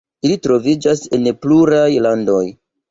[0.29, 2.45] Ili troviĝas en pluraj landoj.